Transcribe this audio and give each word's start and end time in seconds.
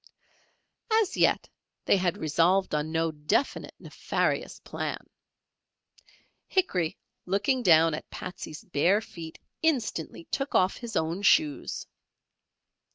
As 0.99 1.15
yet 1.15 1.47
they 1.85 1.97
had 1.97 2.17
resolved 2.17 2.73
on 2.73 2.91
no 2.91 3.11
definite 3.11 3.75
nefarious 3.77 4.59
plan. 4.59 5.05
Hickory 6.47 6.97
looking 7.27 7.61
down 7.61 7.93
at 7.93 8.09
Patsey's 8.09 8.63
bare 8.63 9.01
feet 9.01 9.37
instantly 9.61 10.23
took 10.31 10.55
off 10.55 10.77
his 10.77 10.95
own 10.95 11.21
shoes. 11.21 11.85